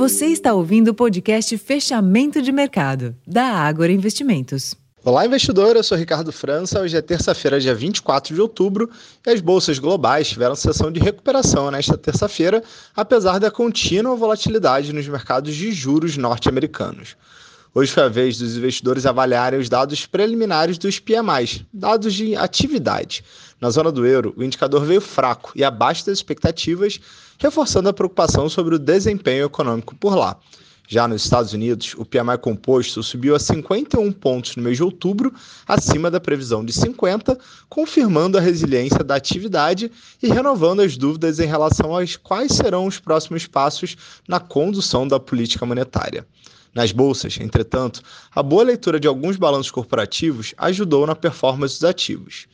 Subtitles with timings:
[0.00, 4.74] Você está ouvindo o podcast Fechamento de Mercado, da Ágora Investimentos.
[5.04, 5.76] Olá, investidor.
[5.76, 6.80] Eu sou Ricardo França.
[6.80, 8.88] Hoje é terça-feira, dia 24 de outubro,
[9.26, 12.64] e as bolsas globais tiveram sessão de recuperação nesta terça-feira,
[12.96, 17.14] apesar da contínua volatilidade nos mercados de juros norte-americanos.
[17.72, 23.22] Hoje foi a vez dos investidores avaliarem os dados preliminares dos PMIs, dados de atividade.
[23.60, 26.98] Na zona do euro, o indicador veio fraco e abaixo das expectativas,
[27.38, 30.36] reforçando a preocupação sobre o desempenho econômico por lá.
[30.92, 35.32] Já nos Estados Unidos, o PMI composto subiu a 51 pontos no mês de outubro,
[35.64, 39.88] acima da previsão de 50, confirmando a resiliência da atividade
[40.20, 45.20] e renovando as dúvidas em relação aos quais serão os próximos passos na condução da
[45.20, 46.26] política monetária.
[46.74, 48.02] Nas bolsas, entretanto,
[48.34, 52.48] a boa leitura de alguns balanços corporativos ajudou na performance dos ativos.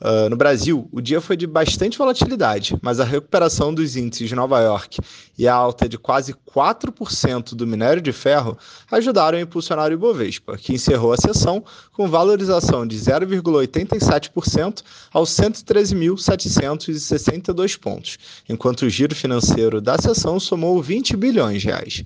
[0.00, 4.34] Uh, no Brasil, o dia foi de bastante volatilidade, mas a recuperação dos índices de
[4.34, 4.98] Nova York
[5.38, 8.58] e a alta de quase 4% do minério de ferro
[8.90, 17.78] ajudaram a impulsionar o Ibovespa, que encerrou a sessão com valorização de 0,87% aos 113.762
[17.78, 22.04] pontos, enquanto o giro financeiro da sessão somou 20 bilhões de reais.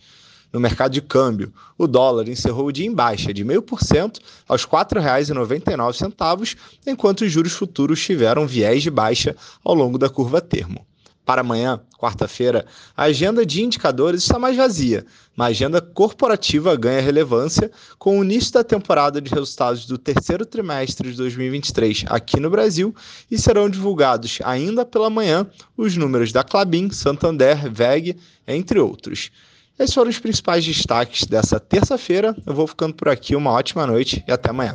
[0.52, 4.70] No mercado de câmbio, o dólar encerrou o dia em baixa de 0,5% aos R$
[4.70, 10.84] 4,99, enquanto os juros futuros tiveram viés de baixa ao longo da curva termo.
[11.24, 17.00] Para amanhã, quarta-feira, a agenda de indicadores está mais vazia, mas a agenda corporativa ganha
[17.00, 22.50] relevância com o início da temporada de resultados do terceiro trimestre de 2023 aqui no
[22.50, 22.92] Brasil
[23.30, 28.16] e serão divulgados ainda pela manhã os números da Clabin, Santander, VEG,
[28.48, 29.30] entre outros.
[29.80, 32.36] Esses foram os principais destaques dessa terça-feira.
[32.46, 33.34] Eu vou ficando por aqui.
[33.34, 34.74] Uma ótima noite e até amanhã.